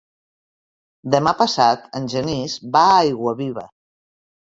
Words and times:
Demà 1.17 1.35
passat 1.43 1.87
en 2.01 2.09
Genís 2.17 2.59
va 2.79 2.85
a 2.97 2.99
Aiguaviva. 3.07 3.71